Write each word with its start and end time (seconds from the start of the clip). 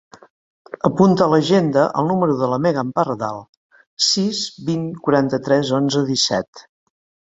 Apunta 0.87 1.23
a 1.25 1.27
l'agenda 1.33 1.83
el 2.01 2.09
número 2.13 2.39
de 2.41 2.49
la 2.55 2.59
Megan 2.65 2.91
Pardal: 2.97 3.45
sis, 4.09 4.43
vint, 4.73 4.93
quaranta-tres, 5.07 5.75
onze, 5.83 6.09
disset. 6.15 6.69